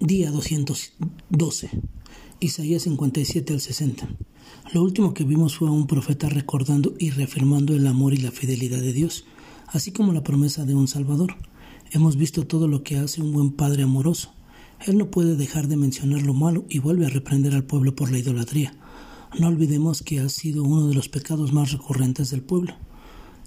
Día 0.00 0.30
212. 0.30 1.70
Isaías 2.40 2.82
57 2.82 3.52
al 3.52 3.60
60. 3.60 4.08
Lo 4.72 4.82
último 4.82 5.14
que 5.14 5.24
vimos 5.24 5.56
fue 5.56 5.68
a 5.68 5.72
un 5.72 5.86
profeta 5.86 6.28
recordando 6.28 6.94
y 6.98 7.10
reafirmando 7.10 7.74
el 7.74 7.86
amor 7.86 8.14
y 8.14 8.18
la 8.18 8.30
fidelidad 8.30 8.80
de 8.80 8.92
Dios, 8.92 9.24
así 9.66 9.92
como 9.92 10.12
la 10.12 10.22
promesa 10.22 10.64
de 10.64 10.74
un 10.74 10.88
Salvador. 10.88 11.36
Hemos 11.92 12.16
visto 12.16 12.46
todo 12.46 12.68
lo 12.68 12.82
que 12.82 12.96
hace 12.96 13.20
un 13.20 13.32
buen 13.32 13.52
padre 13.52 13.82
amoroso. 13.82 14.32
Él 14.86 14.96
no 14.96 15.10
puede 15.10 15.36
dejar 15.36 15.68
de 15.68 15.76
mencionar 15.76 16.22
lo 16.22 16.34
malo 16.34 16.64
y 16.68 16.78
vuelve 16.78 17.06
a 17.06 17.10
reprender 17.10 17.54
al 17.54 17.64
pueblo 17.64 17.94
por 17.94 18.10
la 18.10 18.18
idolatría. 18.18 18.74
No 19.38 19.48
olvidemos 19.48 20.02
que 20.02 20.20
ha 20.20 20.28
sido 20.28 20.62
uno 20.62 20.88
de 20.88 20.94
los 20.94 21.08
pecados 21.08 21.52
más 21.52 21.72
recurrentes 21.72 22.30
del 22.30 22.42
pueblo. 22.42 22.74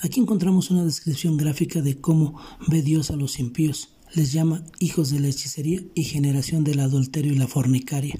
Aquí 0.00 0.20
encontramos 0.20 0.70
una 0.70 0.84
descripción 0.84 1.36
gráfica 1.36 1.82
de 1.82 2.00
cómo 2.00 2.40
ve 2.68 2.82
Dios 2.82 3.10
a 3.10 3.16
los 3.16 3.38
impíos. 3.38 3.90
Les 4.14 4.32
llama 4.32 4.64
hijos 4.78 5.10
de 5.10 5.20
la 5.20 5.28
hechicería 5.28 5.82
y 5.94 6.04
generación 6.04 6.64
del 6.64 6.80
adulterio 6.80 7.32
y 7.32 7.36
la 7.36 7.46
fornicaria. 7.46 8.16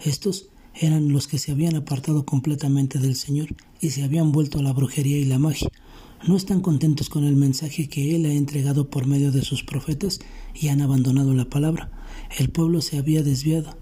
Estos 0.00 0.48
eran 0.74 1.12
los 1.12 1.28
que 1.28 1.38
se 1.38 1.52
habían 1.52 1.76
apartado 1.76 2.24
completamente 2.24 2.98
del 2.98 3.14
Señor 3.14 3.54
y 3.80 3.90
se 3.90 4.02
habían 4.02 4.32
vuelto 4.32 4.58
a 4.58 4.62
la 4.62 4.72
brujería 4.72 5.18
y 5.18 5.24
la 5.24 5.38
magia. 5.38 5.70
No 6.26 6.36
están 6.36 6.60
contentos 6.60 7.08
con 7.08 7.24
el 7.24 7.36
mensaje 7.36 7.88
que 7.88 8.16
Él 8.16 8.26
ha 8.26 8.32
entregado 8.32 8.90
por 8.90 9.06
medio 9.06 9.30
de 9.32 9.42
sus 9.42 9.62
profetas 9.62 10.20
y 10.54 10.68
han 10.68 10.80
abandonado 10.80 11.34
la 11.34 11.48
palabra. 11.48 11.90
El 12.36 12.50
pueblo 12.50 12.80
se 12.80 12.98
había 12.98 13.22
desviado, 13.22 13.76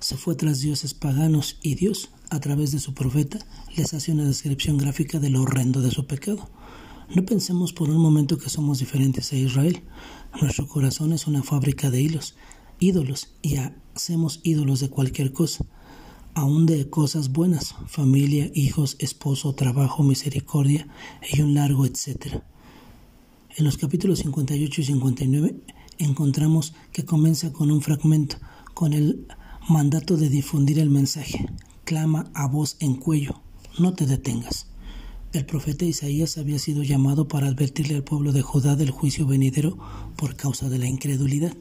se 0.00 0.16
fue 0.18 0.34
tras 0.34 0.60
dioses 0.60 0.92
paganos 0.92 1.58
y 1.62 1.76
Dios, 1.76 2.10
a 2.30 2.40
través 2.40 2.72
de 2.72 2.78
su 2.78 2.92
profeta, 2.92 3.38
les 3.74 3.94
hace 3.94 4.12
una 4.12 4.24
descripción 4.24 4.76
gráfica 4.76 5.18
de 5.18 5.30
lo 5.30 5.42
horrendo 5.42 5.80
de 5.80 5.90
su 5.90 6.06
pecado. 6.06 6.50
No 7.14 7.24
pensemos 7.24 7.72
por 7.72 7.90
un 7.90 7.98
momento 7.98 8.38
que 8.38 8.50
somos 8.50 8.80
diferentes 8.80 9.32
a 9.32 9.36
Israel. 9.36 9.84
Nuestro 10.40 10.66
corazón 10.66 11.12
es 11.12 11.28
una 11.28 11.44
fábrica 11.44 11.88
de 11.88 12.02
hilos, 12.02 12.34
ídolos, 12.80 13.28
y 13.40 13.54
hacemos 13.94 14.40
ídolos 14.42 14.80
de 14.80 14.90
cualquier 14.90 15.32
cosa, 15.32 15.64
aún 16.34 16.66
de 16.66 16.90
cosas 16.90 17.30
buenas, 17.30 17.76
familia, 17.86 18.50
hijos, 18.52 18.96
esposo, 18.98 19.54
trabajo, 19.54 20.02
misericordia 20.02 20.88
y 21.32 21.40
un 21.42 21.54
largo 21.54 21.86
etcétera. 21.86 22.42
En 23.56 23.64
los 23.64 23.76
capítulos 23.76 24.18
58 24.18 24.80
y 24.80 24.84
59 24.84 25.56
encontramos 25.98 26.74
que 26.90 27.04
comienza 27.04 27.52
con 27.52 27.70
un 27.70 27.80
fragmento, 27.80 28.38
con 28.74 28.92
el 28.92 29.28
mandato 29.68 30.16
de 30.16 30.30
difundir 30.30 30.80
el 30.80 30.90
mensaje. 30.90 31.48
Clama 31.84 32.28
a 32.34 32.48
voz 32.48 32.76
en 32.80 32.96
cuello, 32.96 33.40
no 33.78 33.94
te 33.94 34.04
detengas. 34.04 34.66
El 35.34 35.46
profeta 35.46 35.84
Isaías 35.84 36.38
había 36.38 36.60
sido 36.60 36.84
llamado 36.84 37.26
para 37.26 37.48
advertirle 37.48 37.96
al 37.96 38.04
pueblo 38.04 38.30
de 38.30 38.40
Judá 38.40 38.76
del 38.76 38.92
juicio 38.92 39.26
venidero 39.26 39.76
por 40.16 40.36
causa 40.36 40.68
de 40.68 40.78
la 40.78 40.86
incredulidad, 40.86 41.56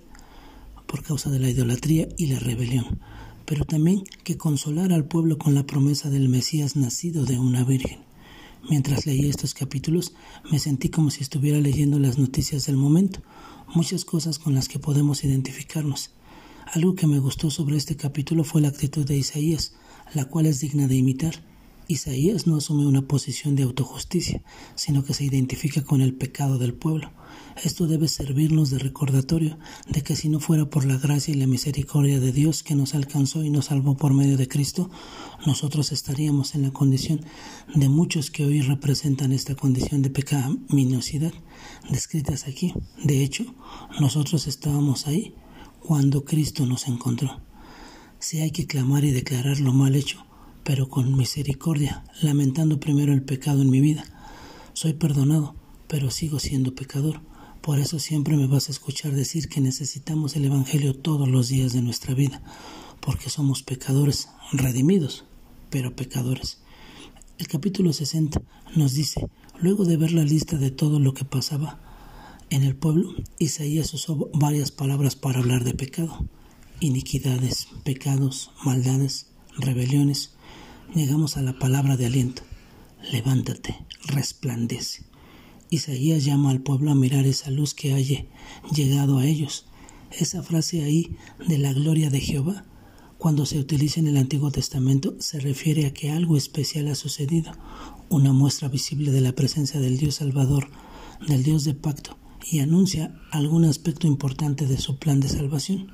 por 0.85 1.02
causa 1.02 1.31
de 1.31 1.39
la 1.39 1.49
idolatría 1.49 2.07
y 2.16 2.27
la 2.27 2.38
rebelión, 2.38 2.99
pero 3.47 3.66
también 3.66 4.03
que 4.23 4.38
consolara 4.38 4.94
al 4.94 5.05
pueblo 5.05 5.39
con 5.39 5.55
la 5.55 5.66
promesa 5.66 6.11
del 6.11 6.29
Mesías 6.29 6.75
nacido 6.75 7.25
de 7.25 7.39
una 7.39 7.63
virgen. 7.63 8.01
Mientras 8.69 9.07
leía 9.07 9.27
estos 9.27 9.55
capítulos 9.55 10.13
me 10.51 10.59
sentí 10.59 10.89
como 10.89 11.09
si 11.09 11.23
estuviera 11.23 11.59
leyendo 11.59 11.97
las 11.97 12.19
noticias 12.19 12.67
del 12.67 12.77
momento, 12.77 13.23
muchas 13.73 14.05
cosas 14.05 14.38
con 14.38 14.53
las 14.53 14.67
que 14.67 14.77
podemos 14.77 15.23
identificarnos. 15.23 16.11
Algo 16.71 16.94
que 16.94 17.07
me 17.07 17.17
gustó 17.17 17.49
sobre 17.49 17.77
este 17.77 17.97
capítulo 17.97 18.44
fue 18.44 18.61
la 18.61 18.67
actitud 18.67 19.03
de 19.03 19.17
Isaías, 19.17 19.73
la 20.13 20.25
cual 20.25 20.45
es 20.45 20.59
digna 20.59 20.88
de 20.88 20.97
imitar. 20.97 21.53
Isaías 21.88 22.48
no 22.48 22.56
asume 22.56 22.86
una 22.86 23.08
posición 23.08 23.56
de 23.56 23.64
autojusticia, 23.64 24.42
sino 24.76 25.03
que 25.03 25.14
se 25.14 25.26
identifica 25.26 25.84
con 25.84 26.02
el 26.02 26.14
pecado 26.14 26.58
del 26.58 26.73
pueblo. 26.73 27.12
Esto 27.64 27.88
debe 27.88 28.08
servirnos 28.08 28.70
de 28.70 28.80
recordatorio 28.80 29.58
de 29.88 30.02
que 30.02 30.16
si 30.16 30.30
no 30.30 30.40
fuera 30.40 30.70
por 30.70 30.86
la 30.86 30.98
gracia 30.98 31.34
y 31.34 31.38
la 31.38 31.48
misericordia 31.48 32.20
de 32.20 32.31
Dios 32.31 32.64
que 32.64 32.75
nos 32.75 32.95
alcanzó 32.95 33.44
y 33.44 33.50
nos 33.50 33.66
salvó 33.66 33.95
por 33.95 34.14
medio 34.14 34.38
de 34.38 34.48
Cristo, 34.48 34.90
nosotros 35.45 35.92
estaríamos 35.92 36.56
en 36.56 36.64
la 36.64 36.72
condición 36.72 37.22
de 37.75 37.90
muchos 37.90 38.31
que 38.31 38.45
hoy 38.45 38.62
representan 38.62 39.31
esta 39.31 39.56
condición 39.56 40.02
de 40.02 40.09
pecaminosidad 40.09 41.34
descritas 41.90 42.47
aquí. 42.47 42.74
De 43.03 43.24
hecho, 43.24 43.46
nosotros 44.00 44.47
estábamos 44.47 45.07
ahí 45.07 45.36
cuando 45.80 46.24
Cristo 46.24 46.66
nos 46.66 46.88
encontró. 46.88 47.41
Si 48.19 48.40
hay 48.40 48.52
que 48.52 48.68
clamar 48.68 49.03
y 49.03 49.12
declarar 49.12 49.59
lo 49.59 49.74
mal 49.74 49.96
hecho, 49.96 50.25
pero 50.63 50.90
con 50.90 51.16
misericordia, 51.16 52.03
lamentando 52.22 52.79
primero 52.79 53.13
el 53.13 53.24
pecado 53.24 53.62
en 53.62 53.69
mi 53.69 53.81
vida. 53.81 54.06
Soy 54.74 54.94
perdonado, 54.94 55.56
pero 55.88 56.09
sigo 56.09 56.40
siendo 56.40 56.75
pecador. 56.75 57.22
Por 57.62 57.79
eso 57.79 58.00
siempre 58.00 58.35
me 58.35 58.47
vas 58.47 58.68
a 58.68 58.72
escuchar 58.72 59.13
decir 59.13 59.47
que 59.47 59.62
necesitamos 59.62 60.35
el 60.35 60.46
Evangelio 60.46 60.96
todos 60.96 61.28
los 61.28 61.47
días 61.47 61.74
de 61.74 61.81
nuestra 61.81 62.13
vida, 62.13 62.41
porque 63.00 63.29
somos 63.29 63.63
pecadores, 63.63 64.29
redimidos, 64.51 65.25
pero 65.69 65.96
pecadores. 65.96 66.59
El 67.38 67.47
capítulo 67.47 67.94
60 67.94 68.41
nos 68.75 68.94
dice, 68.94 69.28
luego 69.59 69.85
de 69.85 69.97
ver 69.97 70.12
la 70.12 70.24
lista 70.24 70.57
de 70.57 70.72
todo 70.72 71.00
lo 71.00 71.13
que 71.13 71.25
pasaba, 71.25 71.80
en 72.53 72.63
el 72.63 72.75
pueblo, 72.75 73.16
Isaías 73.40 73.91
usó 73.95 74.30
varias 74.31 74.69
palabras 74.69 75.16
para 75.16 75.40
hablar 75.40 75.63
de 75.63 75.74
pecado. 75.74 76.28
Iniquidades, 76.81 77.68
pecados, 77.84 78.51
maldades, 78.63 79.25
rebeliones. 79.57 80.35
Llegamos 80.94 81.38
a 81.38 81.41
la 81.41 81.57
palabra 81.57 81.97
de 81.97 82.05
aliento. 82.05 82.44
Levántate, 83.11 83.75
resplandece. 84.05 85.03
Isaías 85.71 86.23
llama 86.23 86.51
al 86.51 86.61
pueblo 86.61 86.91
a 86.91 86.95
mirar 86.95 87.25
esa 87.25 87.49
luz 87.49 87.73
que 87.73 87.94
haya 87.94 88.25
llegado 88.75 89.17
a 89.17 89.25
ellos. 89.25 89.66
Esa 90.11 90.44
frase 90.44 90.83
ahí 90.83 91.16
de 91.47 91.57
la 91.57 91.73
gloria 91.73 92.11
de 92.11 92.19
Jehová, 92.19 92.66
cuando 93.17 93.47
se 93.47 93.57
utiliza 93.57 93.99
en 93.99 94.07
el 94.07 94.17
Antiguo 94.17 94.51
Testamento, 94.51 95.16
se 95.19 95.39
refiere 95.39 95.88
a 95.88 95.94
que 95.94 96.11
algo 96.11 96.38
especial 96.38 96.88
ha 96.89 96.95
sucedido, 96.95 97.53
una 98.09 98.33
muestra 98.33 98.67
visible 98.67 99.11
de 99.11 99.21
la 99.21 99.31
presencia 99.31 99.79
del 99.79 99.97
Dios 99.97 100.15
Salvador, 100.15 100.69
del 101.27 101.41
Dios 101.41 101.63
de 101.63 101.73
pacto, 101.73 102.17
y 102.51 102.59
anuncia 102.59 103.15
algún 103.31 103.65
aspecto 103.65 104.05
importante 104.05 104.67
de 104.67 104.77
su 104.77 105.00
plan 105.00 105.19
de 105.21 105.29
salvación. 105.29 105.91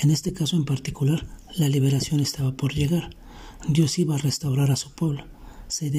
En 0.00 0.10
este 0.10 0.32
caso 0.32 0.56
en 0.56 0.64
particular, 0.64 1.26
la 1.56 1.68
liberación 1.68 2.20
estaba 2.20 2.56
por 2.56 2.72
llegar. 2.72 3.10
Dios 3.68 3.98
iba 3.98 4.16
a 4.16 4.18
restaurar 4.18 4.70
a 4.70 4.76
su 4.76 4.92
pueblo. 4.92 5.24
Se 5.68 5.90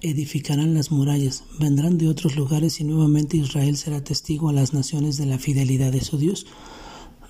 edificarán 0.00 0.74
las 0.74 0.90
murallas, 0.90 1.44
vendrán 1.58 1.96
de 1.96 2.08
otros 2.08 2.36
lugares 2.36 2.80
y 2.80 2.84
nuevamente 2.84 3.36
Israel 3.36 3.76
será 3.76 4.02
testigo 4.02 4.48
a 4.48 4.52
las 4.52 4.74
naciones 4.74 5.16
de 5.16 5.26
la 5.26 5.38
fidelidad 5.38 5.92
de 5.92 6.02
su 6.02 6.18
Dios. 6.18 6.46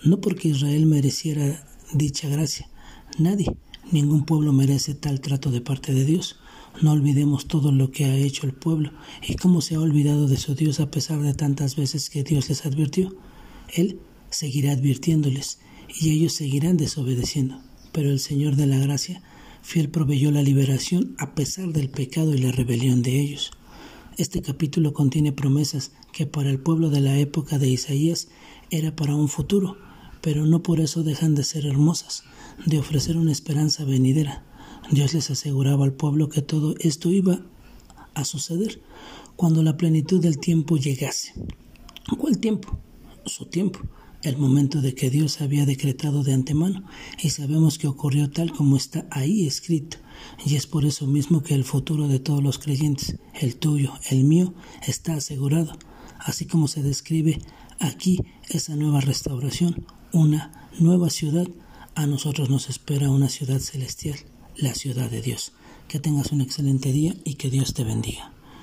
No 0.05 0.21
porque 0.21 0.49
Israel 0.49 0.87
mereciera 0.87 1.67
dicha 1.93 2.29
gracia. 2.29 2.69
Nadie, 3.19 3.47
ningún 3.93 4.25
pueblo 4.25 4.53
merece 4.53 4.95
tal 4.95 5.21
trato 5.21 5.51
de 5.51 5.61
parte 5.61 5.93
de 5.93 6.05
Dios. 6.05 6.37
No 6.83 6.93
olvidemos 6.93 7.47
todo 7.47 7.71
lo 7.71 7.93
que 7.93 8.07
ha 8.07 8.17
hecho 8.17 8.47
el 8.47 8.55
pueblo 8.55 8.91
y 9.27 9.37
cómo 9.37 9.61
se 9.61 9.77
ha 9.77 9.81
olvidado 9.81 10.27
de 10.27 10.37
su 10.37 10.55
Dios 10.55 10.81
a 10.81 10.91
pesar 10.91 11.21
de 11.21 11.35
tantas 11.35 11.77
veces 11.77 12.11
que 12.11 12.25
Dios 12.25 12.49
les 12.49 12.67
advirtió. 12.67 13.15
Él 13.73 14.01
seguirá 14.31 14.73
advirtiéndoles 14.73 15.59
y 16.01 16.11
ellos 16.11 16.33
seguirán 16.33 16.77
desobedeciendo. 16.77 17.61
Pero 17.93 18.11
el 18.11 18.19
Señor 18.19 18.57
de 18.57 18.67
la 18.67 18.79
gracia, 18.79 19.23
fiel 19.65 19.89
proveyó 19.89 20.31
la 20.31 20.43
liberación 20.43 21.17
a 21.19 21.35
pesar 21.35 21.73
del 21.73 21.89
pecado 21.89 22.35
y 22.35 22.39
la 22.39 22.53
rebelión 22.53 23.03
de 23.03 23.19
ellos. 23.19 23.51
Este 24.19 24.43
capítulo 24.43 24.93
contiene 24.93 25.33
promesas 25.33 25.93
que 26.13 26.27
para 26.27 26.51
el 26.51 26.61
pueblo 26.61 26.91
de 26.91 27.01
la 27.01 27.19
época 27.19 27.59
de 27.59 27.69
Isaías 27.69 28.29
era 28.71 28.95
para 28.95 29.17
un 29.17 29.27
futuro, 29.27 29.79
pero 30.21 30.45
no 30.45 30.63
por 30.63 30.81
eso 30.81 31.03
dejan 31.03 31.35
de 31.35 31.45
ser 31.45 31.65
hermosas, 31.65 32.25
de 32.67 32.79
ofrecer 32.79 33.17
una 33.17 33.33
esperanza 33.33 33.85
venidera. 33.85 34.45
Dios 34.91 35.15
les 35.15 35.31
aseguraba 35.31 35.87
al 35.87 35.95
pueblo 35.95 36.29
que 36.29 36.43
todo 36.43 36.75
esto 36.79 37.11
iba 37.11 37.41
a 38.13 38.25
suceder 38.25 38.83
cuando 39.35 39.63
la 39.63 39.79
plenitud 39.79 40.21
del 40.21 40.39
tiempo 40.39 40.77
llegase. 40.77 41.33
¿Cuál 42.19 42.39
tiempo? 42.39 42.79
Su 43.25 43.47
tiempo, 43.47 43.81
el 44.25 44.37
momento 44.37 44.81
de 44.81 44.95
que 44.95 45.11
Dios 45.11 45.41
había 45.41 45.65
decretado 45.65 46.25
de 46.25 46.33
antemano, 46.33 46.85
y 47.23 47.31
sabemos 47.31 47.79
que 47.79 47.87
ocurrió 47.87 48.31
tal 48.31 48.53
como 48.53 48.77
está 48.77 49.07
ahí 49.11 49.47
escrito, 49.47 49.99
y 50.45 50.57
es 50.57 50.67
por 50.67 50.85
eso 50.85 51.07
mismo 51.07 51.43
que 51.43 51.55
el 51.55 51.65
futuro 51.65 52.09
de 52.09 52.19
todos 52.19 52.43
los 52.43 52.59
creyentes, 52.59 53.17
el 53.41 53.57
tuyo, 53.57 53.93
el 54.11 54.25
mío, 54.25 54.53
está 54.87 55.15
asegurado, 55.15 55.79
así 56.19 56.47
como 56.47 56.67
se 56.67 56.83
describe 56.83 57.39
aquí 57.79 58.19
esa 58.49 58.75
nueva 58.75 59.01
restauración, 59.01 59.87
una 60.13 60.69
nueva 60.79 61.11
ciudad, 61.11 61.47
a 61.95 62.07
nosotros 62.07 62.51
nos 62.51 62.69
espera 62.69 63.09
una 63.11 63.29
ciudad 63.29 63.61
celestial 63.61 64.19
la 64.57 64.75
ciudad 64.75 65.11
de 65.11 65.23
Dios. 65.23 65.53
Que 65.89 66.01
tengas 66.01 66.33
un 66.33 66.41
excelente 66.41 66.93
día 66.93 67.15
y 67.25 67.35
que 67.35 67.51
Dios 67.51 67.75
te 67.75 67.85
bendiga. 67.85 68.34